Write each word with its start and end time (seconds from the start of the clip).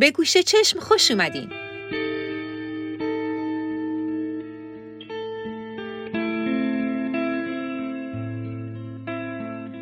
به 0.00 0.10
گوشه 0.10 0.42
چشم 0.42 0.80
خوش 0.80 1.10
اومدین. 1.10 1.50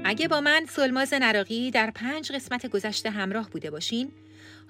اگه 0.05 0.29
با 0.29 0.41
من 0.41 0.67
سلماز 0.69 1.15
نراقی 1.15 1.71
در 1.71 1.91
پنج 1.91 2.33
قسمت 2.33 2.67
گذشته 2.67 3.11
همراه 3.11 3.51
بوده 3.51 3.71
باشین 3.71 4.13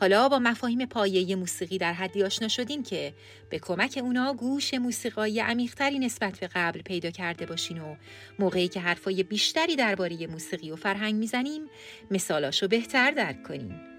حالا 0.01 0.29
با 0.29 0.39
مفاهیم 0.39 0.87
پایه 0.87 1.37
موسیقی 1.37 1.79
در 1.79 1.93
حدی 1.93 2.23
آشنا 2.23 2.49
شدین 2.49 2.83
که 2.83 3.15
به 3.51 3.59
کمک 3.59 3.99
اونا 4.03 4.35
گوش 4.35 4.75
موسیقایی 4.75 5.41
عمیقتری 5.41 5.99
نسبت 5.99 6.41
به 6.41 6.49
قبل 6.55 6.83
پیدا 6.83 7.11
کرده 7.11 7.47
باشین 7.47 7.79
و 7.79 7.95
موقعی 8.39 8.69
که 8.69 8.81
حرفای 8.81 9.23
بیشتری 9.23 9.77
درباره 9.77 10.27
موسیقی 10.27 10.71
و 10.71 10.77
فرهنگ 10.77 11.15
می‌زنیم 11.15 11.63
مثالاشو 12.11 12.69
بهتر 12.69 13.11
درک 13.11 13.43
کنیم 13.43 13.92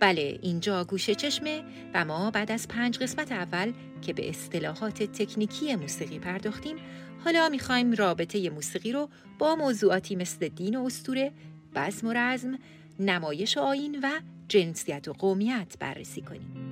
بله 0.00 0.38
اینجا 0.42 0.84
گوشه 0.84 1.14
چشمه 1.14 1.62
و 1.94 2.04
ما 2.04 2.30
بعد 2.30 2.52
از 2.52 2.68
پنج 2.68 2.98
قسمت 2.98 3.32
اول 3.32 3.72
که 4.02 4.12
به 4.12 4.28
اصطلاحات 4.28 5.02
تکنیکی 5.02 5.76
موسیقی 5.76 6.18
پرداختیم 6.18 6.76
حالا 7.24 7.48
می‌خوایم 7.48 7.92
رابطه 7.92 8.50
موسیقی 8.50 8.92
رو 8.92 9.08
با 9.38 9.56
موضوعاتی 9.56 10.16
مثل 10.16 10.48
دین 10.48 10.76
و 10.76 10.84
استوره، 10.84 11.32
بزم 11.74 12.06
و 12.06 12.12
رزم، 12.12 12.58
نمایش 12.98 13.56
و 13.56 13.60
آین 13.60 14.00
و 14.02 14.20
جنسیت 14.48 15.08
و 15.08 15.12
قومیت 15.12 15.76
بررسی 15.80 16.22
کنیم. 16.22 16.67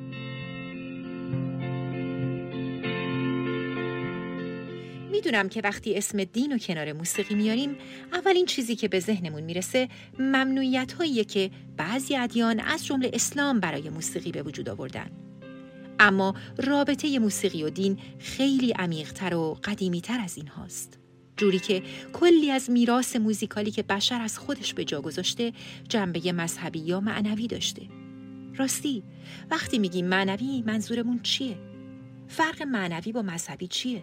می‌دونم 5.17 5.49
که 5.49 5.61
وقتی 5.61 5.95
اسم 5.95 6.25
دین 6.25 6.53
و 6.53 6.59
کنار 6.59 6.93
موسیقی 6.93 7.35
میاریم 7.35 7.77
اولین 8.13 8.47
چیزی 8.47 8.77
که 8.77 8.89
به 8.89 9.01
ذهنمون 9.01 9.43
می‌رسه 9.43 9.89
ممنوعیت 10.19 10.93
هاییه 10.93 11.25
که 11.25 11.51
بعضی 11.77 12.17
ادیان 12.17 12.61
از 12.61 12.87
جمله 12.87 13.11
اسلام 13.13 13.61
برای 13.61 13.91
موسیقی 13.91 14.33
به 14.33 14.43
وجود 14.43 14.69
آوردن. 14.69 15.11
اما 16.01 16.35
رابطه 16.59 17.19
موسیقی 17.19 17.63
و 17.63 17.71
دین 17.71 17.99
خیلی 18.19 18.73
عمیقتر 18.73 19.35
و 19.35 19.59
قدیمیتر 19.65 20.21
از 20.21 20.37
این 20.37 20.47
هاست. 20.47 20.99
جوری 21.37 21.59
که 21.59 21.83
کلی 22.13 22.51
از 22.51 22.71
میراث 22.71 23.17
موزیکالی 23.17 23.71
که 23.71 23.83
بشر 23.83 24.21
از 24.21 24.39
خودش 24.39 24.75
به 24.75 24.85
جا 24.85 25.01
گذاشته 25.01 25.53
جنبه 25.89 26.33
مذهبی 26.33 26.79
یا 26.79 27.01
معنوی 27.01 27.47
داشته. 27.47 27.83
راستی 28.57 29.03
وقتی 29.51 29.79
میگیم 29.79 30.07
معنوی 30.07 30.63
منظورمون 30.67 31.21
چیه؟ 31.23 31.57
فرق 32.29 32.63
معنوی 32.63 33.13
با 33.13 33.23
مذهبی 33.23 33.67
چیه؟ 33.67 34.03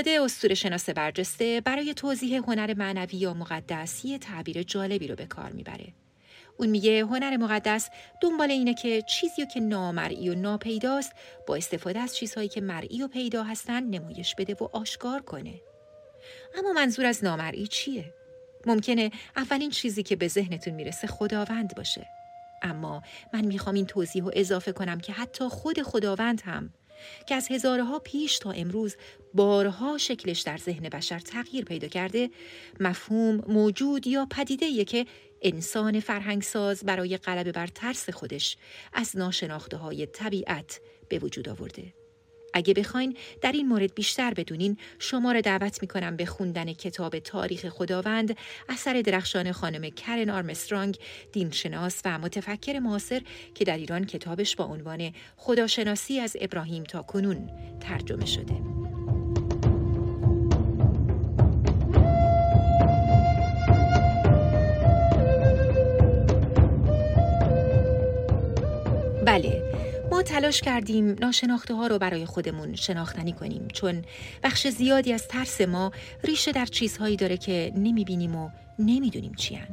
الیاده 0.00 0.24
استور 0.24 0.54
شناس 0.54 0.90
برجسته 0.90 1.60
برای 1.60 1.94
توضیح 1.94 2.38
هنر 2.38 2.74
معنوی 2.74 3.18
یا 3.18 3.34
مقدس 3.34 4.04
یه 4.04 4.18
تعبیر 4.18 4.62
جالبی 4.62 5.08
رو 5.08 5.16
به 5.16 5.26
کار 5.26 5.52
می‌بره. 5.52 5.86
اون 6.56 6.68
میگه 6.68 7.00
هنر 7.00 7.36
مقدس 7.36 7.88
دنبال 8.22 8.50
اینه 8.50 8.74
که 8.74 9.02
چیزی 9.02 9.46
که 9.46 9.60
نامرئی 9.60 10.28
و 10.28 10.34
ناپیداست 10.34 11.12
با 11.46 11.56
استفاده 11.56 11.98
از 11.98 12.16
چیزهایی 12.16 12.48
که 12.48 12.60
مرئی 12.60 13.02
و 13.02 13.08
پیدا 13.08 13.42
هستن 13.42 13.82
نمایش 13.82 14.34
بده 14.34 14.54
و 14.54 14.68
آشکار 14.72 15.22
کنه. 15.22 15.54
اما 16.58 16.72
منظور 16.72 17.06
از 17.06 17.24
نامرئی 17.24 17.66
چیه؟ 17.66 18.14
ممکنه 18.66 19.10
اولین 19.36 19.70
چیزی 19.70 20.02
که 20.02 20.16
به 20.16 20.28
ذهنتون 20.28 20.74
می‌رسه 20.74 21.06
خداوند 21.06 21.74
باشه. 21.74 22.06
اما 22.62 23.02
من 23.32 23.44
می‌خوام 23.44 23.74
این 23.74 23.86
توضیح 23.86 24.22
رو 24.22 24.30
اضافه 24.34 24.72
کنم 24.72 25.00
که 25.00 25.12
حتی 25.12 25.48
خود 25.48 25.82
خداوند 25.82 26.40
هم 26.44 26.72
که 27.26 27.34
از 27.34 27.48
هزارها 27.50 27.98
پیش 27.98 28.38
تا 28.38 28.50
امروز 28.50 28.96
بارها 29.34 29.98
شکلش 29.98 30.40
در 30.40 30.56
ذهن 30.56 30.88
بشر 30.88 31.18
تغییر 31.18 31.64
پیدا 31.64 31.88
کرده 31.88 32.30
مفهوم 32.80 33.42
موجود 33.48 34.06
یا 34.06 34.26
پدیده 34.30 34.84
که 34.84 35.06
انسان 35.42 36.00
فرهنگساز 36.00 36.84
برای 36.84 37.16
غلبه 37.16 37.52
بر 37.52 37.66
ترس 37.66 38.10
خودش 38.10 38.56
از 38.92 39.16
ناشناخته 39.16 39.76
های 39.76 40.06
طبیعت 40.06 40.80
به 41.08 41.18
وجود 41.18 41.48
آورده. 41.48 41.99
اگه 42.52 42.74
بخواین 42.74 43.16
در 43.42 43.52
این 43.52 43.68
مورد 43.68 43.94
بیشتر 43.94 44.34
بدونین 44.34 44.76
شما 44.98 45.32
را 45.32 45.40
دعوت 45.40 45.82
می‌کنم 45.82 46.16
به 46.16 46.26
خوندن 46.26 46.72
کتاب 46.72 47.18
تاریخ 47.18 47.68
خداوند 47.68 48.36
اثر 48.68 49.02
درخشان 49.02 49.52
خانم 49.52 49.90
کرن 49.90 50.30
آرمسترانگ 50.30 50.98
دینشناس 51.32 52.00
و 52.04 52.18
متفکر 52.18 52.78
معاصر 52.78 53.22
که 53.54 53.64
در 53.64 53.76
ایران 53.76 54.04
کتابش 54.04 54.56
با 54.56 54.64
عنوان 54.64 55.12
خداشناسی 55.36 56.20
از 56.20 56.36
ابراهیم 56.40 56.84
تا 56.84 57.02
کنون 57.02 57.50
ترجمه 57.80 58.26
شده. 58.26 58.79
تلاش 70.22 70.60
کردیم 70.60 71.16
ناشناخته 71.20 71.74
ها 71.74 71.86
رو 71.86 71.98
برای 71.98 72.26
خودمون 72.26 72.74
شناختنی 72.74 73.32
کنیم 73.32 73.68
چون 73.72 74.02
بخش 74.42 74.66
زیادی 74.68 75.12
از 75.12 75.28
ترس 75.28 75.60
ما 75.60 75.92
ریشه 76.24 76.52
در 76.52 76.66
چیزهایی 76.66 77.16
داره 77.16 77.36
که 77.36 77.72
نمی‌بینیم 77.76 78.36
و 78.36 78.50
نمی‌دونیم 78.78 79.34
چیان. 79.34 79.68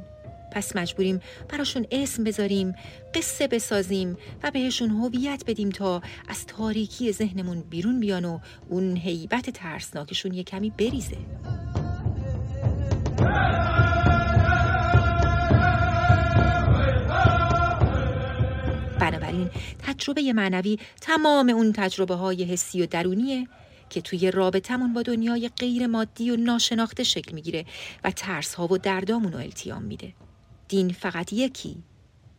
پس 0.52 0.76
مجبوریم 0.76 1.20
براشون 1.50 1.86
اسم 1.92 2.24
بذاریم، 2.24 2.76
قصه 3.14 3.48
بسازیم 3.48 4.18
و 4.44 4.52
بهشون 4.52 4.90
هویت 4.90 5.44
بدیم 5.48 5.70
تا 5.70 6.02
از 6.28 6.46
تاریکی 6.46 7.12
ذهنمون 7.12 7.62
بیرون 7.62 8.00
بیان 8.00 8.26
و 8.26 8.40
اون 8.70 8.98
هیبت 8.98 9.50
ترسناکشون 9.50 10.34
یه 10.34 10.44
کمی 10.44 10.70
بریزه. 10.70 11.18
بنابراین 19.38 19.50
تجربه 19.80 20.34
معنوی 20.34 20.80
تمام 21.02 21.50
اون 21.50 21.74
تجربه 21.74 22.16
های 22.16 22.44
حسی 22.44 22.82
و 22.82 22.86
درونیه 22.86 23.48
که 23.90 24.02
توی 24.02 24.32
رابطمون 24.32 24.94
با 24.94 25.02
دنیای 25.02 25.50
غیر 25.60 25.88
مادی 25.88 26.32
و 26.32 26.36
ناشناخته 26.36 27.04
شکل 27.04 27.36
می‌گیره 27.36 27.66
و 28.04 28.12
ترس 28.12 28.54
ها 28.54 28.68
و 28.74 28.78
دردامون 28.78 29.34
رو 29.34 29.40
التیام 29.40 29.84
میده. 29.84 30.14
دین 30.68 30.90
فقط 30.90 31.34
یکی 31.34 31.84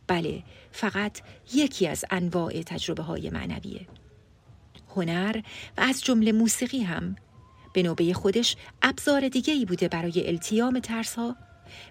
بله 0.07 0.43
فقط 0.71 1.21
یکی 1.53 1.87
از 1.87 2.05
انواع 2.11 2.61
تجربه 2.61 3.03
های 3.03 3.29
معنویه. 3.29 3.87
هنر 4.95 5.41
و 5.77 5.81
از 5.81 6.03
جمله 6.03 6.31
موسیقی 6.31 6.81
هم 6.81 7.15
به 7.73 7.83
نوبه 7.83 8.13
خودش 8.13 8.55
ابزار 8.81 9.27
دیگه 9.27 9.53
ای 9.53 9.65
بوده 9.65 9.87
برای 9.87 10.27
التیام 10.27 10.79
ترس 10.79 11.15
ها، 11.15 11.35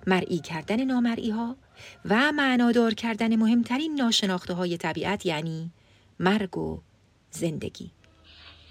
مرئی 0.07 0.39
کردن 0.39 0.85
نامرئی 0.85 1.31
ها 1.31 1.57
و 2.05 2.33
معنادار 2.33 2.95
کردن 2.95 3.37
مهمترین 3.37 3.95
ناشناخته 3.95 4.55
های 4.55 4.77
طبیعت 4.77 5.27
یعنی 5.27 5.71
مرگ 6.21 6.59
و 6.59 6.79
زندگی. 7.31 7.91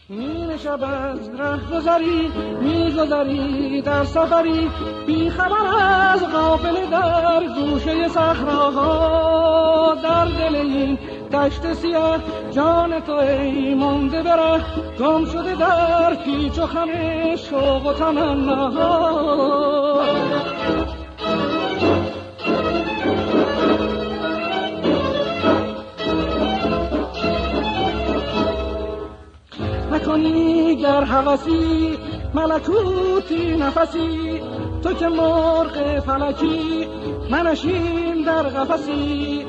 این 0.10 0.58
شب 0.58 0.84
از 0.84 1.30
ره 1.30 1.60
گذری 1.72 2.32
میگذری 2.62 3.82
در 3.82 4.06
سفری 4.06 4.70
بی 5.08 5.30
خبر 5.30 5.68
از 6.14 6.22
غافل 6.22 6.90
در 6.90 7.44
گوشه 7.48 8.08
صحراها 8.08 9.96
در 10.04 10.26
دل 10.26 10.56
این 10.56 11.00
دشت 11.34 11.74
سیاه 11.74 12.24
جان 12.52 13.00
تو 13.00 13.12
ای 13.12 13.76
مونده 13.76 14.24
بره. 14.24 14.64
گم 15.00 15.26
شده 15.26 15.56
در 15.56 16.16
پیچ 16.16 16.60
و 16.60 16.66
خم 16.66 16.90
شوق 17.36 17.86
و 17.86 17.94
تمناها. 17.94 19.28
کنی 30.08 30.76
گر 30.76 31.04
حوثی 31.04 31.98
ملکوتی 32.34 33.58
نفسی. 33.58 34.42
تو 34.84 34.94
که 34.94 35.08
مرغ 35.08 36.00
فلکی 36.00 36.88
منشین 37.32 38.24
در 38.26 38.44
قفسی. 38.44 39.46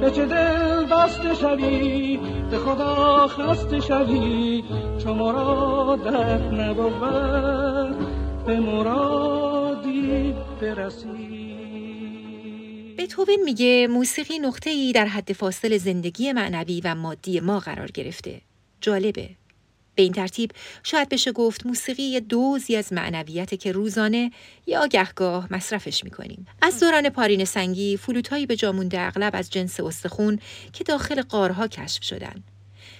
به 0.00 0.10
چه 0.10 0.26
دل 0.26 0.84
بسته 0.84 1.34
شوی؟ 1.34 2.20
به 2.50 2.58
خدا 2.58 3.26
خسته 3.26 3.80
شوی؟ 3.80 4.64
چو 5.04 5.14
مرادت 5.14 6.42
نبود 6.52 7.96
به 8.46 8.60
مرادی 8.60 10.34
برسی. 10.60 11.39
بتوون 13.10 13.42
میگه 13.44 13.88
موسیقی 13.90 14.38
نقطه 14.38 14.70
ای 14.70 14.92
در 14.92 15.06
حد 15.06 15.32
فاصل 15.32 15.78
زندگی 15.78 16.32
معنوی 16.32 16.80
و 16.84 16.94
مادی 16.94 17.40
ما 17.40 17.60
قرار 17.60 17.90
گرفته. 17.90 18.40
جالبه. 18.80 19.30
به 19.94 20.02
این 20.02 20.12
ترتیب 20.12 20.50
شاید 20.82 21.08
بشه 21.08 21.32
گفت 21.32 21.66
موسیقی 21.66 22.20
دوزی 22.20 22.76
از 22.76 22.92
معنویت 22.92 23.60
که 23.60 23.72
روزانه 23.72 24.30
یا 24.66 24.86
گهگاه 24.86 25.48
مصرفش 25.50 26.04
می‌کنیم. 26.04 26.46
از 26.62 26.80
دوران 26.80 27.08
پارین 27.08 27.44
سنگی 27.44 27.96
فلوتهایی 27.96 28.46
به 28.46 28.56
جامونده 28.56 29.00
اغلب 29.00 29.36
از 29.36 29.50
جنس 29.50 29.80
استخون 29.80 30.38
که 30.72 30.84
داخل 30.84 31.22
قارها 31.22 31.68
کشف 31.68 32.04
شدن. 32.04 32.44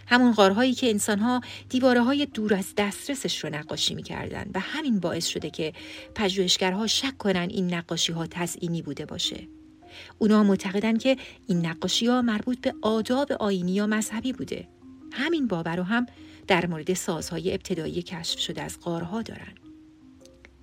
همون 0.07 0.33
قارهایی 0.33 0.75
که 0.75 0.91
انسانها 0.91 1.41
دیواره 1.69 2.03
های 2.03 2.27
دور 2.27 2.55
از 2.55 2.67
دسترسش 2.77 3.45
رو 3.45 3.51
نقاشی 3.51 3.95
می‌کردن 3.95 4.51
و 4.55 4.61
همین 4.61 5.01
باعث 5.01 5.27
شده 5.27 5.51
که 5.51 5.73
پژوهشگرها 6.15 6.87
شک 6.87 7.19
کنن 7.19 7.49
این 7.51 7.75
نقاشی 7.75 8.13
ها 8.13 8.27
تزئینی 8.27 8.83
بوده 8.83 9.07
باشه. 9.07 9.60
اونا 10.19 10.43
معتقدن 10.43 10.97
که 10.97 11.17
این 11.47 11.67
نقاشی 11.67 12.07
ها 12.07 12.23
مربوط 12.23 12.61
به 12.61 12.75
آداب 12.83 13.33
آینی 13.33 13.73
یا 13.73 13.87
مذهبی 13.87 14.33
بوده. 14.33 14.69
همین 15.13 15.47
باور 15.47 15.77
رو 15.77 15.83
هم 15.83 16.07
در 16.47 16.67
مورد 16.67 16.95
سازهای 16.95 17.53
ابتدایی 17.53 18.03
کشف 18.03 18.39
شده 18.39 18.63
از 18.63 18.81
قارها 18.81 19.23
دارن. 19.23 19.55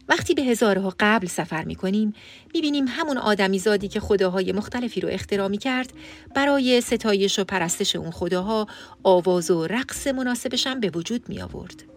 وقتی 0.10 0.34
به 0.34 0.42
هزارها 0.42 0.94
قبل 1.00 1.28
سفر 1.28 1.64
می 1.64 1.76
کنیم 1.76 2.14
می 2.54 2.62
بینیم 2.62 2.86
همون 2.88 3.18
آدمی 3.18 3.60
زادی 3.60 3.88
که 3.88 4.00
خداهای 4.00 4.52
مختلفی 4.52 5.02
رو 5.02 5.10
اختراع 5.10 5.48
می 5.48 5.58
کرد 5.58 5.94
برای 6.36 6.82
ستایش 6.82 7.40
و 7.40 7.44
پرستش 7.44 7.96
اون 7.96 8.12
خداها 8.12 8.68
آواز 9.04 9.52
و 9.52 9.68
رقص 9.68 10.08
مناسبش 10.08 10.68
هم 10.68 10.80
به 10.80 10.90
وجود 10.90 11.30
می 11.30 11.42
آورد. 11.42 11.97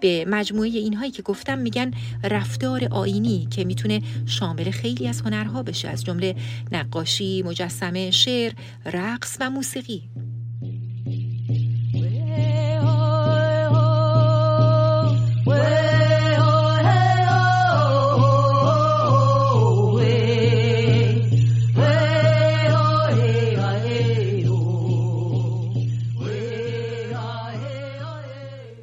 به 0.00 0.24
مجموعه 0.28 0.68
اینهایی 0.68 1.10
که 1.10 1.22
گفتم 1.22 1.58
میگن 1.58 1.90
رفتار 2.24 2.84
آینی 2.84 3.48
که 3.50 3.64
می‌تونه 3.64 4.02
شامل 4.26 4.70
خیلی 4.70 5.08
از 5.08 5.20
هنرها 5.20 5.62
بشه 5.62 5.88
از 5.88 6.04
جمله 6.04 6.34
نقاشی، 6.72 7.42
مجسمه، 7.42 8.10
شعر، 8.10 8.52
رقص 8.86 9.36
و 9.40 9.50
موسیقی. 9.50 10.02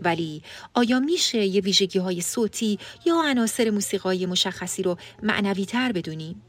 ولی 0.08 0.42
آیا 0.74 1.00
میشه 1.00 1.46
یه 1.46 1.62
ویژگی 1.62 2.00
های 2.00 2.22
صوتی 2.22 2.80
یا 3.06 3.22
عناصر 3.26 3.70
موسیقای 3.70 4.26
مشخصی 4.26 4.84
رو 4.84 4.98
معنوی 5.24 5.66
تر 5.66 5.92
بدونیم؟ 5.92 6.42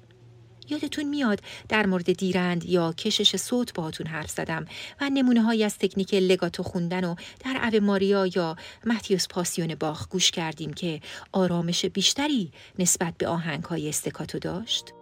یادتون 0.71 1.05
میاد 1.05 1.41
در 1.69 1.87
مورد 1.87 2.13
دیرند 2.13 2.65
یا 2.65 2.93
کشش 2.93 3.37
صوت 3.37 3.75
باهاتون 3.75 4.07
حرف 4.07 4.31
زدم 4.31 4.65
و 5.01 5.11
نمونه 5.11 5.43
های 5.43 5.65
از 5.65 5.79
تکنیک 5.79 6.15
لگاتو 6.15 6.63
خوندن 6.63 7.05
و 7.05 7.15
در 7.45 7.71
او 7.73 7.85
ماریا 7.85 8.27
یا 8.27 8.57
متیوس 8.87 9.29
پاسیون 9.29 9.75
باخ 9.75 10.09
گوش 10.09 10.31
کردیم 10.31 10.73
که 10.73 11.01
آرامش 11.33 11.85
بیشتری 11.85 12.53
نسبت 12.79 13.15
به 13.19 13.29
آهنگ 13.29 13.65
های 13.65 13.89
استکاتو 13.89 14.39
داشت؟ 14.39 14.98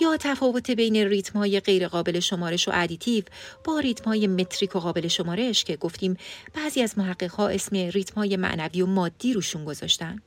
یا 0.00 0.16
تفاوت 0.16 0.70
بین 0.70 0.96
ریتم 0.96 1.38
های 1.38 1.60
غیر 1.60 1.88
قابل 1.88 2.20
شمارش 2.20 2.68
و 2.68 2.70
additive 2.74 3.24
با 3.64 3.80
ریتم 3.80 4.04
های 4.04 4.26
متریک 4.26 4.76
و 4.76 4.78
قابل 4.78 5.08
شمارش 5.08 5.64
که 5.64 5.76
گفتیم 5.76 6.16
بعضی 6.54 6.82
از 6.82 6.98
محقق 6.98 7.30
ها 7.30 7.48
اسم 7.48 7.76
ریتم 7.76 8.14
های 8.14 8.36
معنوی 8.36 8.82
و 8.82 8.86
مادی 8.86 9.32
روشون 9.32 9.64
گذاشتن. 9.64 10.22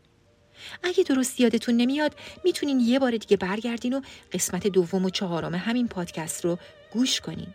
اگه 0.84 1.04
درست 1.04 1.40
یادتون 1.40 1.76
نمیاد 1.76 2.16
می‌تونین 2.44 2.80
یه 2.80 3.00
بار 3.00 3.12
دیگه 3.12 3.38
برگردین 3.38 3.94
و 3.94 4.02
قسمت 4.32 4.68
دوم 4.68 5.06
و 5.06 5.10
چهارم 5.10 5.56
همین 5.56 5.88
پادکست 5.88 6.46
رو 6.46 6.58
گوش 6.94 7.22
کنین. 7.22 7.48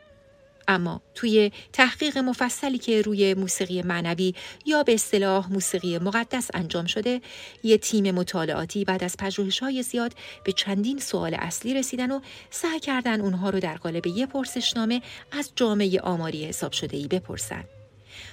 اما 0.68 1.02
توی 1.14 1.52
تحقیق 1.72 2.18
مفصلی 2.18 2.78
که 2.78 3.02
روی 3.02 3.34
موسیقی 3.34 3.82
معنوی 3.82 4.34
یا 4.66 4.82
به 4.82 4.94
اصطلاح 4.94 5.52
موسیقی 5.52 5.98
مقدس 5.98 6.50
انجام 6.54 6.86
شده 6.86 7.20
یه 7.62 7.78
تیم 7.78 8.10
مطالعاتی 8.10 8.84
بعد 8.84 9.04
از 9.04 9.16
های 9.60 9.82
زیاد 9.82 10.12
به 10.44 10.52
چندین 10.52 10.98
سوال 10.98 11.34
اصلی 11.34 11.74
رسیدن 11.74 12.10
و 12.10 12.20
سعی 12.50 12.80
کردن 12.80 13.20
اونها 13.20 13.50
رو 13.50 13.60
در 13.60 13.76
قالب 13.76 14.06
یه 14.06 14.26
پرسشنامه 14.26 15.02
از 15.32 15.52
جامعه 15.56 16.00
آماری 16.00 16.44
حساب 16.44 16.72
شده 16.72 16.96
ای 16.96 17.08
بپرسن. 17.08 17.64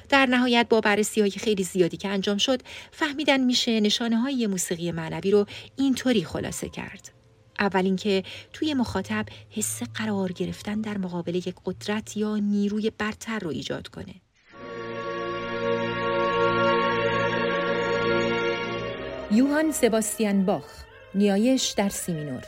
در 0.09 0.25
نهایت 0.25 0.68
با 0.69 0.81
بررسی 0.81 1.21
های 1.21 1.31
خیلی 1.31 1.63
زیادی 1.63 1.97
که 1.97 2.09
انجام 2.09 2.38
شد 2.38 2.62
فهمیدن 2.91 3.41
میشه 3.41 3.79
نشانه 3.79 4.18
های 4.18 4.47
موسیقی 4.47 4.91
معنوی 4.91 5.31
رو 5.31 5.45
اینطوری 5.75 6.24
خلاصه 6.24 6.69
کرد. 6.69 7.12
اول 7.59 7.85
اینکه 7.85 8.23
توی 8.53 8.73
مخاطب 8.73 9.25
حس 9.50 9.83
قرار 9.83 10.31
گرفتن 10.31 10.81
در 10.81 10.97
مقابل 10.97 11.35
یک 11.35 11.55
قدرت 11.65 12.17
یا 12.17 12.38
نیروی 12.38 12.91
برتر 12.97 13.39
رو 13.39 13.50
ایجاد 13.50 13.88
کنه. 13.88 14.15
یوهان 19.31 19.71
سباستیان 19.71 20.45
باخ 20.45 20.83
نیایش 21.15 21.73
در 21.77 21.89
سیمینور 21.89 22.44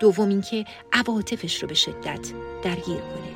دوم 0.00 0.28
اینکه 0.28 0.64
عواطفش 0.92 1.62
رو 1.62 1.68
به 1.68 1.74
شدت 1.74 2.32
درگیر 2.62 3.00
کنه 3.00 3.30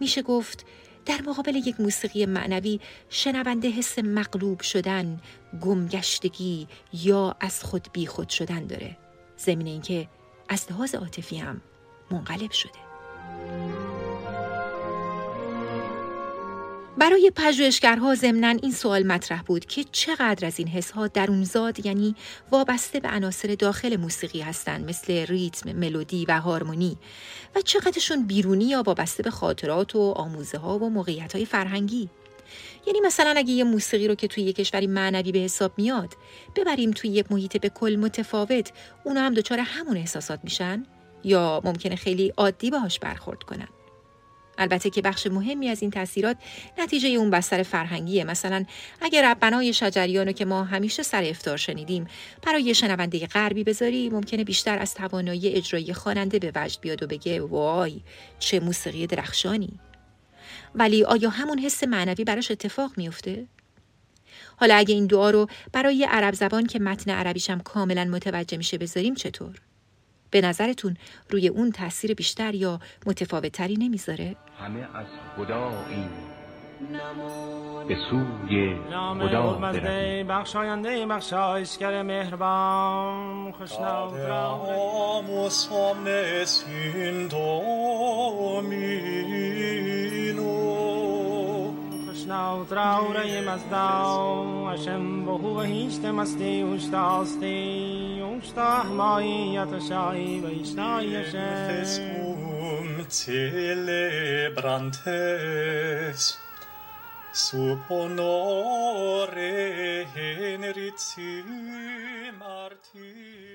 میشه 0.00 0.22
گفت 0.22 0.66
در 1.06 1.22
مقابل 1.26 1.56
یک 1.56 1.80
موسیقی 1.80 2.26
معنوی 2.26 2.80
شنونده 3.08 3.68
حس 3.68 3.98
مغلوب 3.98 4.60
شدن، 4.60 5.20
گمگشتگی 5.60 6.68
یا 6.92 7.36
از 7.40 7.64
خود 7.64 7.88
بی 7.92 8.06
خود 8.06 8.28
شدن 8.28 8.66
داره. 8.66 8.96
زمین 9.36 9.66
اینکه 9.66 10.08
از 10.48 10.66
لحاظ 10.70 10.94
عاطفی 10.94 11.36
هم 11.36 11.60
منقلب 12.10 12.50
شده. 12.50 12.78
برای 16.98 17.32
پژوهشگرها 17.36 18.14
ضمنا 18.14 18.48
این 18.48 18.72
سوال 18.72 19.06
مطرح 19.06 19.42
بود 19.42 19.64
که 19.64 19.84
چقدر 19.84 20.46
از 20.46 20.58
این 20.58 20.68
حسها 20.68 21.06
درونزاد 21.06 21.86
یعنی 21.86 22.14
وابسته 22.50 23.00
به 23.00 23.08
عناصر 23.08 23.54
داخل 23.54 23.96
موسیقی 23.96 24.40
هستند 24.40 24.88
مثل 24.88 25.26
ریتم، 25.26 25.72
ملودی 25.72 26.24
و 26.28 26.40
هارمونی 26.40 26.96
و 27.56 27.60
چقدرشون 27.60 28.26
بیرونی 28.26 28.64
یا 28.64 28.82
وابسته 28.82 29.22
به 29.22 29.30
خاطرات 29.30 29.96
و 29.96 30.12
آموزه 30.16 30.58
ها 30.58 30.78
و 30.78 30.90
موقعیت 30.90 31.32
های 31.32 31.44
فرهنگی؟ 31.44 32.08
یعنی 32.86 33.00
مثلا 33.00 33.34
اگه 33.36 33.50
یه 33.50 33.64
موسیقی 33.64 34.08
رو 34.08 34.14
که 34.14 34.28
توی 34.28 34.44
یه 34.44 34.52
کشوری 34.52 34.86
معنوی 34.86 35.32
به 35.32 35.38
حساب 35.38 35.72
میاد 35.76 36.14
ببریم 36.56 36.90
توی 36.90 37.10
یک 37.10 37.32
محیط 37.32 37.56
به 37.56 37.68
کل 37.68 37.96
متفاوت 37.96 38.72
اونا 39.04 39.20
هم 39.20 39.34
دچار 39.34 39.58
همون 39.58 39.96
احساسات 39.96 40.40
میشن؟ 40.44 40.86
یا 41.24 41.60
ممکنه 41.64 41.96
خیلی 41.96 42.32
عادی 42.36 42.70
باهاش 42.70 42.98
برخورد 42.98 43.42
کنن؟ 43.42 43.68
البته 44.58 44.90
که 44.90 45.02
بخش 45.02 45.26
مهمی 45.26 45.68
از 45.68 45.82
این 45.82 45.90
تاثیرات 45.90 46.36
نتیجه 46.78 47.08
اون 47.08 47.30
بستر 47.30 47.62
فرهنگیه. 47.62 48.24
مثلا 48.24 48.64
اگر 49.00 49.30
ربنای 49.30 49.72
شجریانو 49.72 50.32
که 50.32 50.44
ما 50.44 50.64
همیشه 50.64 51.02
سر 51.02 51.24
افتار 51.24 51.56
شنیدیم 51.56 52.06
برای 52.42 52.74
شنونده 52.74 53.26
غربی 53.26 53.64
بذاری 53.64 54.08
ممکنه 54.08 54.44
بیشتر 54.44 54.78
از 54.78 54.94
توانایی 54.94 55.48
اجرایی 55.48 55.92
خواننده 55.92 56.38
به 56.38 56.52
وجد 56.54 56.80
بیاد 56.80 57.02
و 57.02 57.06
بگه 57.06 57.40
وای 57.40 58.00
چه 58.38 58.60
موسیقی 58.60 59.06
درخشانی. 59.06 59.78
ولی 60.74 61.04
آیا 61.04 61.30
همون 61.30 61.58
حس 61.58 61.84
معنوی 61.84 62.24
براش 62.24 62.50
اتفاق 62.50 62.92
میفته 62.96 63.46
حالا 64.56 64.74
اگه 64.74 64.94
این 64.94 65.06
دعا 65.06 65.30
رو 65.30 65.46
برای 65.72 66.04
عرب 66.04 66.34
زبان 66.34 66.66
که 66.66 66.78
متن 66.78 67.10
عربیشم 67.10 67.58
کاملا 67.58 68.04
متوجه 68.04 68.56
میشه 68.58 68.78
بذاریم 68.78 69.14
چطور؟ 69.14 69.60
به 70.36 70.42
نظرتون 70.42 70.96
روی 71.30 71.48
اون 71.48 71.72
تاثیر 71.72 72.14
بیشتر 72.14 72.54
یا 72.54 72.80
متفاوتتری 73.06 73.76
نمی‌ذاره؟ 73.76 74.36
همه 74.60 74.88
از 74.94 75.06
خدا 75.36 75.72
این 75.90 76.08
به 77.88 77.96
سوی 78.10 78.76
خدا 79.28 79.52
بخشاینده 80.28 81.06
بخشایشگر 81.06 82.02
مهربان. 82.02 83.52
خوشنام 83.52 84.10
خوشناو 92.06 92.64
تراوره 92.64 93.40
مزداو 93.40 94.64
اشم 94.64 95.24
بهو 95.24 95.60
هیشت 95.60 96.04
مستی 96.04 96.60
اوشتاستی 96.60 98.15
اوشتا 98.15 98.15
احماییت 98.58 99.80
شایی 99.88 100.40
و 100.40 100.46
ایشنایشم 100.46 101.84
celebrantes 103.08 104.96
sub 107.32 107.78
honore 107.88 109.36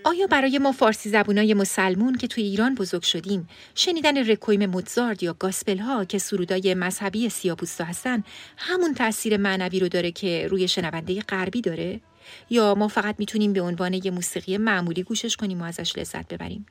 آیا 0.04 0.28
برای 0.28 0.58
ما 0.58 0.72
فارسی 0.72 1.10
زبونای 1.10 1.54
مسلمون 1.54 2.16
که 2.18 2.28
توی 2.28 2.44
ایران 2.44 2.76
بزرگ 2.76 3.02
شدیم 3.02 3.50
شنیدن 3.76 4.18
رکویم 4.18 4.66
موزارد 4.66 5.24
یا 5.24 5.36
گاسپل 5.40 5.78
ها 5.78 6.06
که 6.06 6.18
سرودای 6.18 6.74
مذهبی 6.74 7.30
سیاپوستا 7.30 7.84
هستن 7.84 8.24
همون 8.58 8.94
تاثیر 8.94 9.38
معنوی 9.38 9.80
رو 9.80 9.88
داره 9.88 10.12
که 10.12 10.48
روی 10.48 10.68
شنونده 10.68 11.22
غربی 11.22 11.62
داره؟ 11.62 12.02
یا 12.50 12.75
ما 12.75 12.88
فقط 12.88 13.16
می‌تونیم 13.20 13.54
به 13.54 13.62
عنوان 13.62 13.94
یه 13.94 14.12
موسیقی 14.12 14.58
معمولی 14.58 15.04
گوشش 15.04 15.36
کنیم 15.36 15.62
و 15.62 15.63
ازش 15.63 15.98
لذت 15.98 16.34
ببریم؟ 16.34 16.66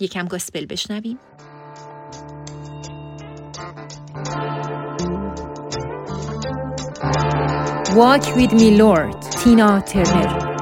یکم 0.00 0.26
گاسپل 0.26 0.66
بشنویم. 0.66 1.18
Walk 7.94 8.24
with 8.24 8.52
me 8.60 8.70
Lord. 8.82 9.18
تینا 9.44 9.80
ترنر 9.80 10.54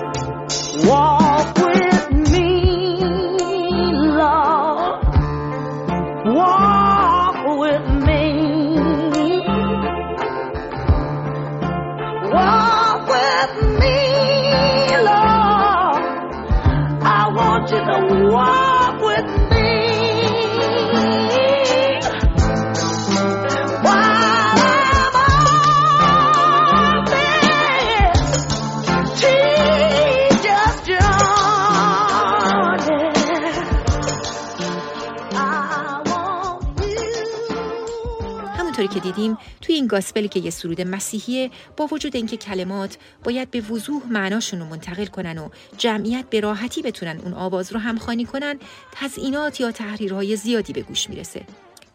همونطوری 38.83 39.01
که 39.01 39.15
دیدیم 39.15 39.39
توی 39.61 39.75
این 39.75 39.87
گاسپلی 39.87 40.29
که 40.29 40.41
یه 40.41 40.51
سرود 40.51 40.81
مسیحیه 40.81 41.51
با 41.77 41.87
وجود 41.87 42.17
اینکه 42.17 42.37
کلمات 42.37 42.99
باید 43.25 43.51
به 43.51 43.61
وضوح 43.61 44.03
معناشون 44.11 44.61
رو 44.61 44.67
منتقل 44.67 45.07
کنن 45.07 45.39
و 45.39 45.49
جمعیت 45.79 46.25
به 46.31 46.41
راحتی 46.41 46.83
بتونن 46.83 47.19
اون 47.19 47.35
آواز 47.35 47.73
رو 47.73 47.79
همخوانی 47.79 48.25
کنن 48.25 48.59
تزئینات 48.93 49.61
یا 49.61 49.73
تحریرهای 49.73 50.37
زیادی 50.37 50.73
به 50.73 50.83
گوش 50.83 51.11
می‌رسه. 51.11 51.45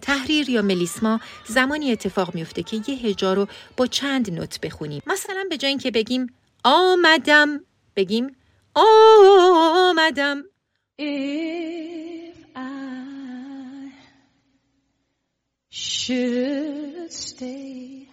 تحریر 0.01 0.49
یا 0.49 0.61
ملیسما 0.61 1.19
زمانی 1.47 1.91
اتفاق 1.91 2.35
میفته 2.35 2.63
که 2.63 2.81
یه 2.87 2.95
هجا 2.95 3.33
رو 3.33 3.47
با 3.77 3.87
چند 3.87 4.31
نوت 4.31 4.59
بخونیم. 4.61 5.01
مثلا 5.07 5.43
به 5.49 5.57
جای 5.57 5.69
اینکه 5.69 5.91
بگیم 5.91 6.27
آمدم 6.63 7.59
بگیم 7.95 8.35
آمدم. 8.75 10.43
Should 15.71 17.11
stay, 17.11 18.07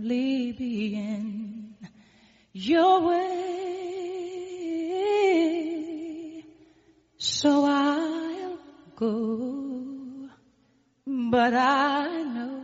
be 0.59 0.95
in 0.95 1.25
your 2.53 3.01
way. 3.07 3.49
So 7.17 7.49
I'll 7.65 8.57
go, 8.95 9.15
but 11.07 11.53
I 11.53 12.07
know. 12.35 12.59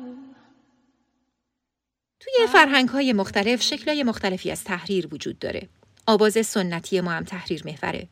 توی 2.19 2.47
فرهنگ 2.47 2.89
های 2.89 3.13
مختلف 3.13 3.61
شکلهای 3.61 4.03
مختلفی 4.03 4.51
از 4.51 4.63
تحریر 4.63 5.07
وجود 5.11 5.39
داره. 5.39 5.69
آواز 6.07 6.47
سنتی 6.47 7.01
ما 7.01 7.11
هم 7.11 7.23
تحریر 7.23 7.61
محوره. 7.65 8.07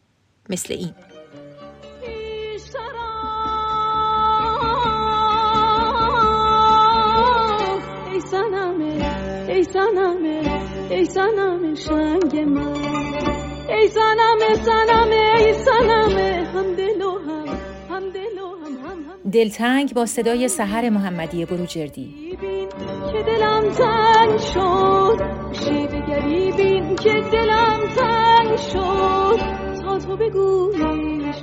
مثل 0.49 0.73
این. 0.73 0.93
ای 9.63 9.69
سنمه 9.69 10.61
ای 10.89 11.05
سنمه 11.05 11.75
شنگ 11.75 12.39
من. 12.39 12.75
ای 13.69 13.87
سنمه 13.87 14.55
سنمه 14.55 15.33
ای 15.39 15.53
سنمه 15.53 16.47
هم 16.53 16.75
دل 16.75 17.01
و 17.01 17.19
هم 17.19 17.45
هم 17.89 18.09
دل 18.09 18.39
و 18.39 18.65
هم 18.65 18.75
هم 18.83 18.97
هم. 19.23 19.31
دلتنگ 19.31 19.93
با 19.93 20.05
صدای 20.05 20.47
سحر 20.47 20.89
محمدی 20.89 21.45
بروجردی. 21.45 22.37
که 23.11 23.23
دلم 23.23 23.69
تنگ 23.69 24.37
شد 24.37 25.17
شی 25.51 25.87
بگری 25.87 26.51
بین 26.51 26.95
که 26.95 27.13
دلم 27.31 27.79
تنگ 27.97 28.55
شد. 28.55 29.39
تا 29.83 29.99
تو 29.99 30.17
بگویش 30.17 31.35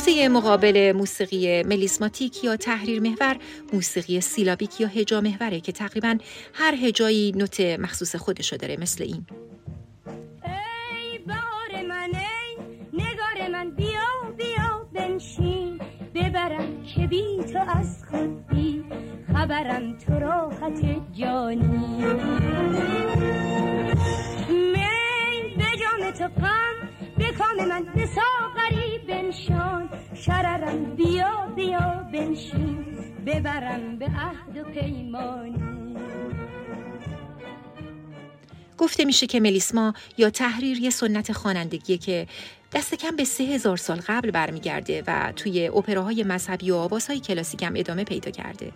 نقطه 0.00 0.28
مقابل 0.28 0.92
موسیقی 0.92 1.62
ملیسماتیک 1.62 2.44
یا 2.44 2.56
تحریر 2.56 3.00
محور 3.02 3.36
موسیقی 3.72 4.20
سیلابیک 4.20 4.80
یا 4.80 4.88
هجا 4.88 5.20
محوره 5.20 5.60
که 5.60 5.72
تقریبا 5.72 6.18
هر 6.54 6.74
هجایی 6.74 7.32
نوت 7.36 7.60
مخصوص 7.60 8.16
خودشو 8.16 8.56
داره 8.56 8.76
مثل 8.80 9.04
این. 9.04 9.26
ای 10.44 11.18
بهار 11.18 11.86
من 11.88 12.10
ای 12.14 12.56
نگار 12.92 13.48
من 13.52 13.70
بیا 13.70 14.34
بیا 14.36 14.88
بنشین. 14.92 15.80
ببرم 16.14 16.82
که 16.82 17.06
بی 17.06 17.24
تو 17.52 17.58
از 17.78 18.04
خود 18.10 18.46
بی 18.46 18.84
خبرم 19.32 19.98
تو 19.98 20.12
راحت 20.12 20.80
جانی. 21.12 22.04
می 24.48 25.56
به 25.56 25.64
جام 25.80 26.10
تو 26.10 26.28
پم 26.40 26.74
به 27.18 27.32
کام 27.32 27.68
من 27.68 27.84
به 27.94 28.06
بنشین 32.40 32.84
ببرم 33.26 33.98
به 33.98 34.04
عهد 34.04 34.56
و 34.56 34.64
پیمانی 34.64 35.96
گفته 38.78 39.04
میشه 39.04 39.26
که 39.26 39.40
ملیسما 39.40 39.94
یا 40.18 40.30
تحریر 40.30 40.78
یه 40.78 40.90
سنت 40.90 41.32
خوانندگیه 41.32 41.98
که 41.98 42.26
دست 42.72 42.94
کم 42.94 43.16
به 43.16 43.24
سه 43.24 43.44
هزار 43.44 43.76
سال 43.76 44.00
قبل 44.06 44.30
برمیگرده 44.30 45.02
و 45.06 45.32
توی 45.36 45.68
اپراهای 45.68 46.22
مذهبی 46.22 46.70
و 46.70 46.74
آوازهای 46.74 47.20
کلاسیک 47.20 47.62
هم 47.62 47.72
ادامه 47.76 48.04
پیدا 48.04 48.30
کرده. 48.30 48.72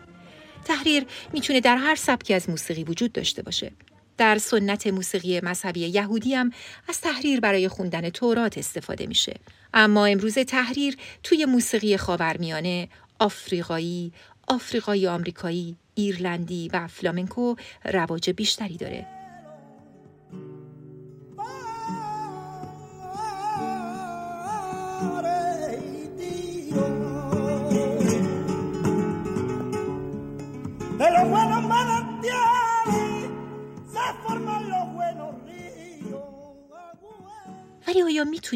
تحریر 0.64 1.06
می‌تونه 1.32 1.60
در 1.60 1.76
هر 1.76 1.94
سبکی 1.94 2.34
از 2.34 2.50
موسیقی 2.50 2.84
وجود 2.84 3.12
داشته 3.12 3.42
باشه. 3.42 3.72
در 4.18 4.38
سنت 4.38 4.86
موسیقی 4.86 5.40
مذهبی 5.40 5.80
یهودی 5.80 6.34
هم 6.34 6.52
از 6.88 7.00
تحریر 7.00 7.40
برای 7.40 7.68
خوندن 7.68 8.10
تورات 8.10 8.58
استفاده 8.58 9.06
میشه. 9.06 9.34
اما 9.74 10.06
امروز 10.06 10.38
تحریر 10.38 10.96
توی 11.22 11.44
موسیقی 11.44 11.96
خاورمیانه، 11.96 12.88
آفریقایی، 13.18 14.12
آفریقایی 14.48 15.06
آمریکایی، 15.06 15.76
ایرلندی 15.94 16.70
و 16.72 16.86
فلامنکو 16.86 17.54
رواج 17.84 18.30
بیشتری 18.30 18.76
داره. 18.76 19.13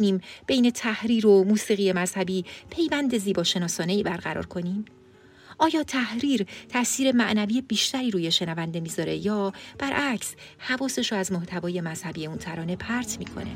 می‌تونیم 0.01 0.21
بین 0.47 0.71
تحریر 0.71 1.27
و 1.27 1.45
موسیقی 1.45 1.93
مذهبی 1.93 2.45
پیوند 2.71 3.19
زیباشناسانه 3.19 3.93
ای 3.93 4.03
برقرار 4.03 4.47
کنیم؟ 4.47 4.85
آیا 5.59 5.83
تحریر 5.83 6.47
تاثیر 6.69 7.13
معنوی 7.13 7.61
بیشتری 7.61 8.11
روی 8.11 8.31
شنونده 8.31 8.81
می‌ذاره 8.81 9.17
یا 9.17 9.53
برعکس 9.79 10.35
حواسش 10.59 11.13
رو 11.13 11.19
از 11.19 11.33
محتوای 11.33 11.81
مذهبی 11.81 12.27
اون 12.27 12.39
ترانه 12.39 12.77
پرت 12.77 13.19
می‌کنه؟ 13.19 13.51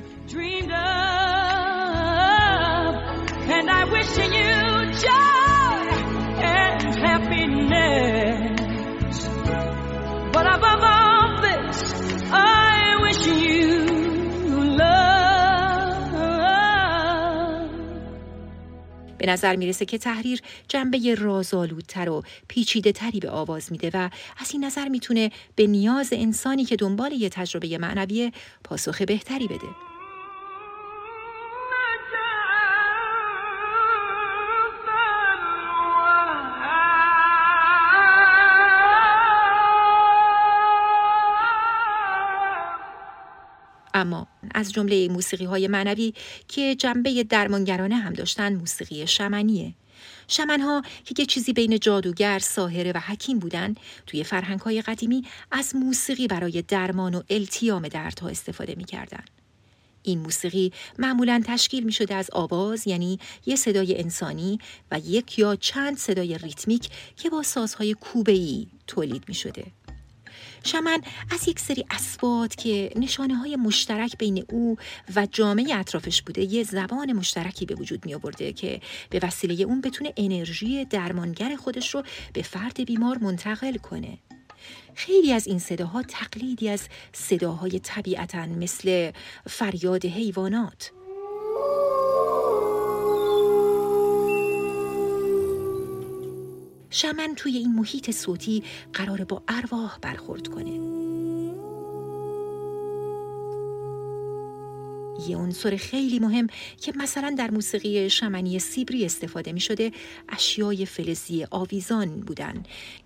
به 19.23 19.29
نظر 19.29 19.57
می‌رسه 19.57 19.85
که 19.85 19.99
تحریر 19.99 20.41
جنبه 20.69 21.15
رازآلودتر 21.15 22.09
و 22.09 22.23
پیچیده 22.49 22.93
تری 22.93 23.21
به 23.21 23.31
آواز 23.31 23.73
میده 23.73 23.91
و 23.95 24.11
از 24.39 24.51
این 24.53 24.65
نظر 24.65 24.89
می‌تونه 24.89 25.31
به 25.57 25.67
نیاز 25.67 26.09
انسانی 26.13 26.65
که 26.65 26.77
دنبال 26.77 27.13
یه 27.13 27.29
تجربه 27.29 27.79
معنوی 27.79 28.33
پاسخ 28.65 29.03
بهتری 29.03 29.47
بده. 29.47 29.92
اما 43.95 44.27
از 44.55 44.73
جمله 44.73 45.09
موسیقی 45.09 45.45
های 45.45 45.69
معنوی 45.69 46.15
که 46.49 46.75
جنبه 46.75 47.25
درمانگرانه 47.25 47.97
هم 47.97 48.13
داشتن 48.13 48.55
موسیقی 48.55 49.07
شمنیه. 49.07 49.75
شمنها 50.29 50.83
که 51.05 51.15
یه 51.19 51.27
چیزی 51.27 51.53
بین 51.53 51.79
جادوگر، 51.79 52.39
ساهره 52.39 52.93
و 52.93 52.99
حکیم 52.99 53.39
بودن 53.39 53.75
توی 54.07 54.25
فرهنگ 54.25 54.61
های 54.61 54.83
قدیمی 54.83 55.25
از 55.51 55.77
موسیقی 55.77 56.27
برای 56.27 56.63
درمان 56.63 57.15
و 57.15 57.23
التیام 57.31 57.89
دردها 57.89 58.29
استفاده 58.29 58.75
می‌کردن. 58.75 59.25
این 60.03 60.19
موسیقی 60.19 60.73
معمولا 60.99 61.43
تشکیل 61.47 61.85
می 61.85 61.93
شده 61.93 62.15
از 62.15 62.31
آواز 62.33 62.87
یعنی 62.87 63.19
یه 63.47 63.57
صدای 63.57 63.99
انسانی 63.99 64.59
و 64.91 64.99
یک 64.99 65.39
یا 65.39 65.57
چند 65.57 65.99
صدای 65.99 66.39
ریتمیک 66.39 66.89
که 67.17 67.31
با 67.31 67.43
سازهای 67.43 67.95
کوبه‌ای 67.95 68.67
تولید 68.87 69.25
می 69.29 69.35
شده. 69.35 69.65
شمن 70.65 71.01
از 71.31 71.49
یک 71.49 71.61
سری 71.61 71.85
اسبات 71.91 72.57
که 72.57 72.93
نشانه 72.97 73.35
های 73.35 73.57
مشترک 73.57 74.19
بین 74.19 74.45
او 74.51 74.77
و 75.17 75.27
جامعه 75.33 75.75
اطرافش 75.75 76.23
بوده 76.23 76.43
یه 76.43 76.63
زبان 76.63 77.13
مشترکی 77.13 77.67
به 77.67 77.75
وجود 77.75 78.07
می 78.07 78.15
آورده 78.15 78.53
که 78.53 78.81
به 79.11 79.21
وسیله 79.23 79.65
اون 79.65 79.81
بتونه 79.81 80.13
انرژی 80.17 80.85
درمانگر 80.85 81.57
خودش 81.57 81.95
رو 81.95 82.03
به 82.33 82.43
فرد 82.43 82.85
بیمار 82.85 83.19
منتقل 83.19 83.77
کنه. 83.77 84.19
خیلی 84.95 85.33
از 85.33 85.47
این 85.47 85.59
صداها 85.59 86.03
تقلیدی 86.03 86.69
از 86.69 86.89
صداهای 87.13 87.79
طبیعتا 87.79 88.47
مثل 88.47 89.11
فریاد 89.47 90.05
حیوانات. 90.07 90.93
شمن 96.93 97.35
توی 97.37 97.57
این 97.57 97.73
محیط 97.73 98.11
صوتی 98.11 98.63
قرار 98.93 99.25
با 99.25 99.43
ارواح 99.49 99.99
برخورد 100.03 100.49
کنه 100.49 101.03
یه 105.29 105.37
عنصر 105.37 105.77
خیلی 105.77 106.19
مهم 106.19 106.47
که 106.81 106.93
مثلا 106.97 107.35
در 107.39 107.51
موسیقی 107.51 108.11
شمنی 108.11 108.59
سیبری 108.59 109.05
استفاده 109.05 109.53
می 109.53 109.61
شده 109.61 109.93
اشیای 110.29 110.87
فلزی 110.87 111.47
آویزان 111.51 112.21
بودن 112.21 112.63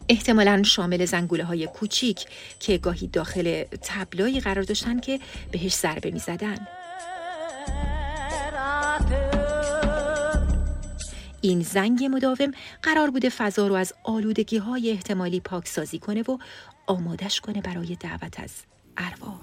احتمالا 0.09 0.63
شامل 0.63 1.05
زنگوله 1.05 1.45
های 1.45 1.67
کوچیک 1.67 2.27
که 2.61 2.79
گاهی 2.79 3.07
داخل 3.07 3.63
تبلایی 3.63 4.41
قرار 4.41 4.65
داشتن 4.65 5.01
که 5.01 5.21
بهش 5.53 5.75
ضربه 5.75 6.11
می 6.11 6.19
زدن. 6.19 6.67
این 11.49 11.61
زنگ 11.61 12.05
مداوم 12.05 12.51
قرار 12.83 13.11
بوده 13.11 13.29
فضا 13.29 13.67
رو 13.67 13.75
از 13.75 13.93
آلودگی 14.05 14.57
های 14.57 14.91
احتمالی 14.91 15.41
پاکسازی 15.41 15.99
کنه 15.99 16.23
و 16.23 16.39
آمادش 16.87 17.41
کنه 17.41 17.61
برای 17.61 17.97
دعوت 18.01 18.41
از 18.41 18.53
ارواح. 18.97 19.41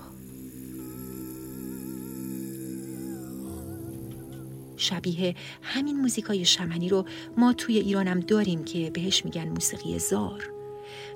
شبیه 4.78 5.36
همین 5.62 6.02
موزیکای 6.02 6.46
شمنی 6.46 6.90
رو 6.90 7.06
ما 7.38 7.54
توی 7.54 7.78
ایرانم 7.78 8.20
داریم 8.20 8.64
که 8.64 8.90
بهش 8.90 9.26
میگن 9.26 9.50
موسیقی 9.50 10.00
زار. 10.00 10.50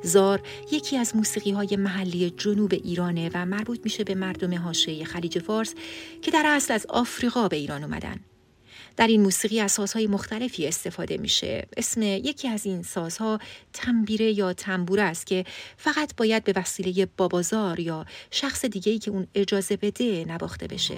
زار 0.04 0.42
یکی 0.72 0.98
از 0.98 1.16
موسیقی 1.16 1.52
های 1.52 1.76
محلی 1.76 2.30
جنوب 2.30 2.74
ایرانه 2.74 3.32
و 3.34 3.46
مربوط 3.46 3.80
میشه 3.84 4.04
به 4.04 4.16
مردم 4.16 4.56
حاشیه 4.56 5.06
خلیج 5.06 5.40
فارس 5.40 5.74
که 6.22 6.32
در 6.32 6.44
اصل 6.46 6.74
از 6.74 6.86
آفریقا 6.86 7.48
به 7.48 7.56
ایران 7.56 7.84
اومدن. 7.84 8.20
در 8.98 9.08
این 9.08 9.22
موسیقی 9.22 9.60
از 9.60 9.72
سازهای 9.72 10.08
مختلفی 10.08 10.68
استفاده 10.68 11.18
میشه. 11.18 11.68
اسم 11.78 12.02
یکی 12.02 12.48
از 12.48 12.66
این 12.66 12.84
سازها 12.84 13.40
تنبیره 13.74 14.32
یا 14.32 14.54
تنبوره 14.54 15.04
است 15.04 15.28
که 15.28 15.46
فقط 15.78 16.16
باید 16.18 16.44
به 16.44 16.54
وسیله 16.56 17.08
بابازار 17.18 17.80
یا 17.80 18.06
شخص 18.32 18.66
دیگهی 18.66 19.00
که 19.00 19.12
اون 19.12 19.28
اجازه 19.36 19.78
بده 19.78 20.26
نواخته 20.28 20.68
بشه. 20.68 20.96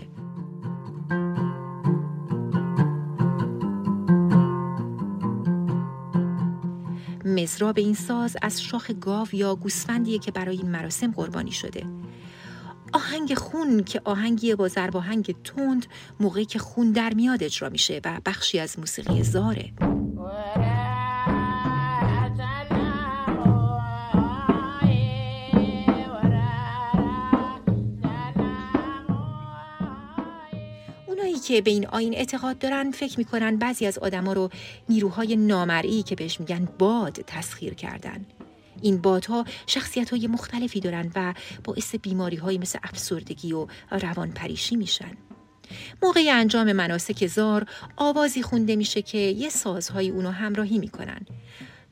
مزراب 7.25 7.77
این 7.77 7.93
ساز 7.93 8.37
از 8.41 8.61
شاخ 8.61 8.91
گاو 9.01 9.27
یا 9.33 9.55
گوسفندیه 9.55 10.19
که 10.19 10.31
برای 10.31 10.57
این 10.57 10.71
مراسم 10.71 11.11
قربانی 11.11 11.51
شده. 11.51 11.83
آهنگ 12.93 13.33
خون 13.33 13.83
که 13.83 14.01
آهنگی 14.03 14.55
با 14.55 14.67
ضرب 14.67 14.97
آهنگ 14.97 15.35
تند 15.43 15.85
موقعی 16.19 16.45
که 16.45 16.59
خون 16.59 16.91
در 16.91 17.13
میاد 17.13 17.43
اجرا 17.43 17.69
میشه 17.69 18.01
و 18.05 18.21
بخشی 18.25 18.59
از 18.59 18.79
موسیقی 18.79 19.23
زاره. 19.23 19.71
که 31.49 31.61
به 31.61 31.71
این 31.71 31.87
آین 31.87 32.15
اعتقاد 32.15 32.57
دارن 32.57 32.91
فکر 32.91 33.19
می‌کنن 33.19 33.57
بعضی 33.57 33.85
از 33.85 33.97
آدما 33.97 34.33
رو 34.33 34.49
نیروهای 34.89 35.35
نامرئی 35.35 36.03
که 36.03 36.15
بهش 36.15 36.39
میگن 36.39 36.67
باد 36.79 37.13
تسخیر 37.27 37.73
کردن. 37.73 38.25
این 38.81 38.97
بادها 38.97 39.45
شخصیت 39.67 40.09
های 40.09 40.27
مختلفی 40.27 40.79
دارند 40.79 41.11
و 41.15 41.33
باعث 41.63 41.95
بیماری 41.95 42.37
های 42.37 42.57
مثل 42.57 42.79
افسردگی 42.83 43.53
و 43.53 43.67
روان 43.91 44.31
پریشی 44.31 44.75
میشن. 44.75 45.17
موقع 46.03 46.25
انجام 46.29 46.71
مناسک 46.71 47.27
زار 47.27 47.65
آوازی 47.97 48.41
خونده 48.41 48.75
میشه 48.75 49.01
که 49.01 49.17
یه 49.17 49.49
سازهای 49.49 50.09
اونو 50.09 50.31
همراهی 50.31 50.79
می‌کنن. 50.79 51.25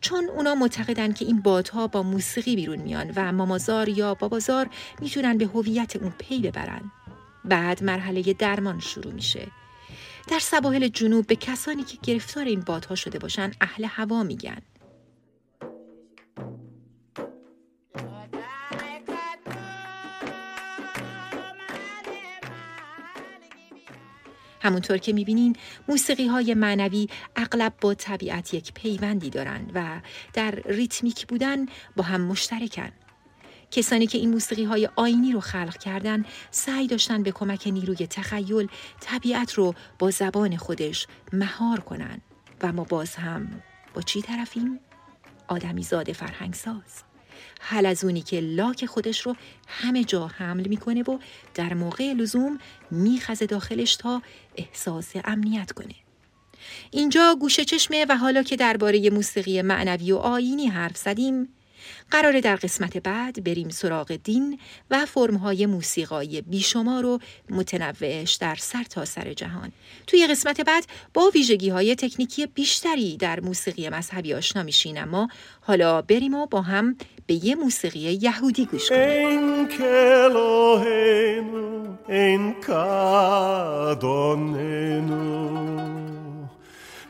چون 0.02 0.30
اونا 0.30 0.56
معتقدن 0.56 1.14
که 1.14 1.26
این 1.26 1.42
بادها 1.42 1.88
با 1.88 2.04
موسیقی 2.04 2.56
بیرون 2.56 2.80
میان 2.80 3.12
و 3.16 3.32
مامازار 3.32 3.90
یا 3.90 4.14
بابازار 4.14 4.70
می‌تونن 5.02 5.38
به 5.38 5.46
هویت 5.46 5.96
اون 5.96 6.14
پی 6.20 6.40
ببرن. 6.40 6.92
بعد 7.46 7.84
مرحله 7.84 8.34
درمان 8.34 8.80
شروع 8.80 9.14
میشه. 9.14 9.48
در 10.28 10.40
سواحل 10.40 10.88
جنوب 10.88 11.28
به 11.28 11.36
کسانی 11.36 11.84
که 11.84 11.98
گرفتار 12.04 12.46
این 12.46 12.62
بادها 12.62 12.96
شده 12.96 13.20
باشن 13.20 13.52
اهل 13.62 13.86
هوا 13.86 14.24
میگن. 14.24 14.62
همونطور 24.68 24.98
که 24.98 25.14
می‌بینین 25.14 25.56
موسیقی 25.88 26.28
های 26.28 26.54
معنوی 26.54 27.08
اغلب 27.36 27.74
با 27.82 27.94
طبیعت 27.94 28.54
یک 28.54 28.74
پیوندی 28.74 29.30
دارند 29.30 29.72
و 29.74 30.02
در 30.34 30.52
ریتمیک 30.52 31.28
بودن 31.28 31.66
با 31.96 32.04
هم 32.04 32.22
مشترکن. 32.22 32.90
کسانی 33.72 34.08
که 34.08 34.18
این 34.18 34.30
موسیقی 34.30 34.64
های 34.64 34.90
آینی 34.96 35.32
رو 35.32 35.40
خلق 35.40 35.78
کردن 35.78 36.26
سعی 36.52 36.88
داشتن 36.88 37.24
به 37.24 37.32
کمک 37.32 37.68
نیروی 37.68 38.08
تخیل 38.08 38.68
طبیعت 39.00 39.54
رو 39.54 39.74
با 40.00 40.12
زبان 40.12 40.58
خودش 40.58 41.08
مهار 41.34 41.80
کنن 41.80 42.22
و 42.62 42.74
ما 42.74 42.84
باز 42.84 43.16
هم 43.16 43.62
با 43.94 44.02
چی 44.02 44.22
طرفیم؟ 44.22 44.80
آدمی 45.48 45.84
زاد 45.84 46.12
فرهنگ 46.14 46.54
ساز. 46.54 47.07
حل 47.60 47.86
از 47.86 48.04
اونی 48.04 48.22
که 48.22 48.40
لاک 48.40 48.86
خودش 48.86 49.22
رو 49.22 49.36
همه 49.68 50.04
جا 50.04 50.28
حمل 50.28 50.68
می‌کنه 50.68 51.04
و 51.04 51.18
در 51.54 51.74
موقع 51.74 52.14
لزوم 52.14 52.60
میخزه 52.92 53.46
داخلش 53.46 53.96
تا 53.96 54.22
احساس 54.56 55.12
امنیت 55.26 55.72
کنه. 55.72 55.96
اینجا 56.92 57.38
گوشه 57.40 57.66
چشمه 57.66 58.06
و 58.10 58.18
حالا 58.18 58.44
که 58.44 58.56
درباره 58.56 59.10
موسیقی 59.10 59.62
معنوی 59.62 60.12
و 60.12 60.18
آینی 60.18 60.68
حرف 60.68 60.98
زدیم 60.98 61.50
قراره 62.12 62.42
در 62.42 62.56
قسمت 62.56 62.98
بعد 62.98 63.44
بریم 63.44 63.70
سراغ 63.70 64.16
دین 64.16 64.60
و 64.92 65.06
فرمهای 65.06 65.66
موسیقایی 65.66 66.42
بیشمار 66.42 67.06
و 67.06 67.20
متنوعش 67.50 68.34
در 68.34 68.56
سر 68.56 68.84
تا 68.84 69.06
سر 69.06 69.34
جهان. 69.34 69.72
توی 70.08 70.28
قسمت 70.28 70.62
بعد 70.62 70.86
با 71.14 71.32
ویژگی 71.34 71.70
های 71.70 71.96
تکنیکی 71.96 72.46
بیشتری 72.46 73.18
در 73.18 73.40
موسیقی 73.40 73.90
مذهبی 73.90 74.34
آشنا 74.34 74.64
میشین 74.64 74.98
اما 74.98 75.28
حالا 75.62 76.02
بریم 76.02 76.34
و 76.34 76.46
با 76.46 76.62
هم 76.62 76.96
به 77.28 77.46
یه 77.46 77.56
موسیقی 77.56 78.00
یهودی 78.00 78.66
گوش 78.66 78.90
کنیم. 78.90 79.68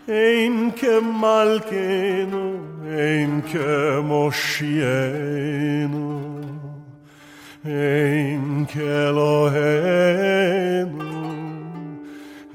אין 0.08 0.70
כמלכנו, 0.76 2.54
אין 2.88 3.42
כמושיענו, 3.52 4.78
אין 7.66 8.66
כאלוהינו, 8.74 9.58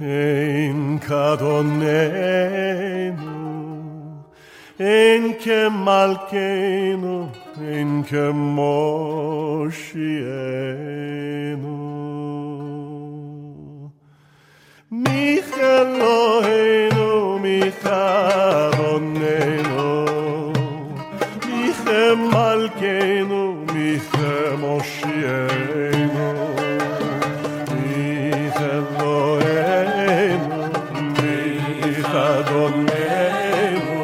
אין 0.00 0.98
כאדוננו, 1.08 2.12
אין 4.80 5.32
כמלכנו, 5.44 7.28
אין 7.60 8.02
כמושיענו. 8.08 8.82
Μιχελοένο, 15.04 17.10
Μιχαρονένο, 17.42 19.90
Μιχεμαλκένο, 21.46 23.42
Μιχεμοσιένο, 23.72 26.30
Μιχελοένο, 27.82 30.60
Μιχαρονένο, 31.82 34.00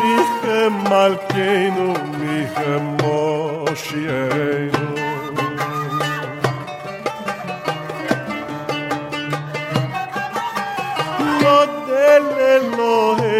Μιχεμαλκένο, 0.00 1.88
Μιχεμοσιένο, 2.20 4.86
Elohim. 12.84 13.33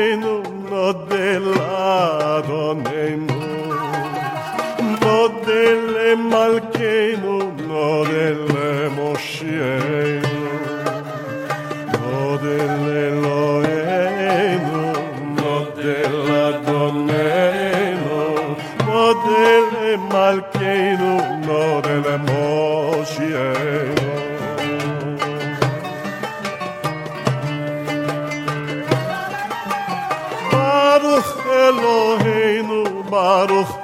אלוהינו, 33.13 33.13
ברוך 33.13 33.77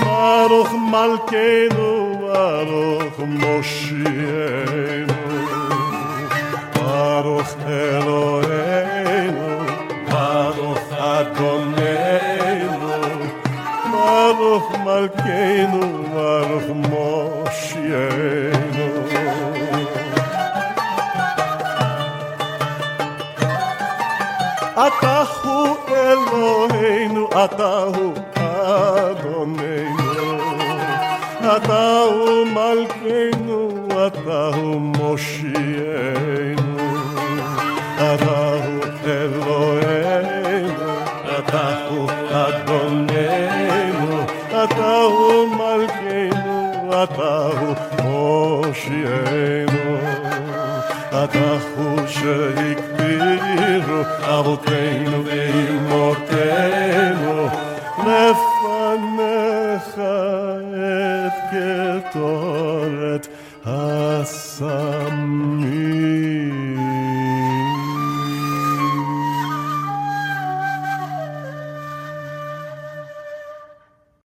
ברוך 0.00 0.72
מלכנו, 0.72 2.18
ברוך 2.20 3.18
מושיענו, 3.18 5.14
ברוך 6.74 7.54
אלוהינו, 7.68 9.48
ברוך 10.10 10.92
אדוננו, 10.92 12.80
ברוך 13.92 14.72
מלכנו, 14.84 16.04
ברוך 16.12 16.66
מושיענו. 16.74 18.26
אתה 24.76 25.22
הוא 25.42 25.79
אלוהינו, 26.30 27.28
אתה 27.44 27.82
הוא 27.82 28.14
אדוננו, 28.34 30.12
אתה 31.56 32.00
הוא 32.06 32.46
מלכנו, 32.46 33.68
אתה 34.06 34.50
הוא 34.54 34.80
מושיענו, 34.80 36.76
אתה 37.96 38.54
הוא 38.64 38.80
אלוהינו, 39.06 40.90
אתה 41.38 41.86
הוא 41.90 42.10
אדוננו, 42.30 44.22
אתה 44.64 45.00
הוא 45.02 45.48
מלכנו, 45.48 47.02
אתה 47.02 47.48
הוא 47.60 47.74
מושיענו. 48.04 49.86
אתה 51.24 51.56
הוא 51.76 51.98
שהגבירו 52.06 54.02
אבותינו 54.20 55.22
morte 56.11 56.70